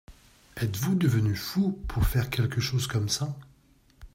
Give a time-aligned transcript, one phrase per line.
[0.57, 3.37] Êtes-vous devenu fou pour faire quelque chose comme ça?